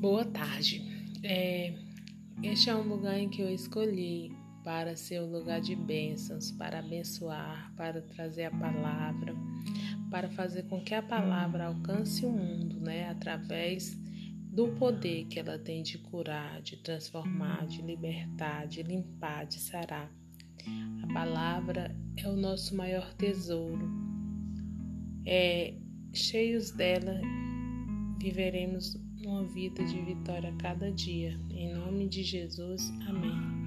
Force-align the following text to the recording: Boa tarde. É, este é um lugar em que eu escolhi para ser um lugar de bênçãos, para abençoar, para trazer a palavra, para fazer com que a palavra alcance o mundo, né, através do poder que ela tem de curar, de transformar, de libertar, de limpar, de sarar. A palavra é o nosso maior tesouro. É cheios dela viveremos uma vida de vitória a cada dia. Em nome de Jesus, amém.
Boa 0.00 0.24
tarde. 0.24 0.82
É, 1.22 1.74
este 2.42 2.70
é 2.70 2.74
um 2.74 2.88
lugar 2.88 3.18
em 3.18 3.28
que 3.28 3.42
eu 3.42 3.50
escolhi 3.50 4.34
para 4.64 4.96
ser 4.96 5.20
um 5.20 5.30
lugar 5.30 5.60
de 5.60 5.76
bênçãos, 5.76 6.50
para 6.52 6.78
abençoar, 6.78 7.70
para 7.76 8.00
trazer 8.00 8.44
a 8.44 8.50
palavra, 8.50 9.34
para 10.10 10.30
fazer 10.30 10.62
com 10.62 10.82
que 10.82 10.94
a 10.94 11.02
palavra 11.02 11.66
alcance 11.66 12.24
o 12.24 12.30
mundo, 12.30 12.80
né, 12.80 13.10
através 13.10 13.94
do 14.50 14.68
poder 14.68 15.26
que 15.26 15.38
ela 15.38 15.58
tem 15.58 15.82
de 15.82 15.98
curar, 15.98 16.62
de 16.62 16.78
transformar, 16.78 17.66
de 17.66 17.82
libertar, 17.82 18.66
de 18.66 18.82
limpar, 18.82 19.44
de 19.44 19.58
sarar. 19.58 20.10
A 21.02 21.12
palavra 21.12 21.94
é 22.16 22.26
o 22.26 22.36
nosso 22.36 22.74
maior 22.74 23.12
tesouro. 23.16 23.86
É 25.26 25.74
cheios 26.10 26.70
dela 26.70 27.20
viveremos 28.20 28.96
uma 29.24 29.44
vida 29.44 29.82
de 29.82 30.00
vitória 30.02 30.50
a 30.50 30.56
cada 30.56 30.92
dia. 30.92 31.38
Em 31.50 31.72
nome 31.72 32.06
de 32.06 32.22
Jesus, 32.22 32.92
amém. 33.08 33.59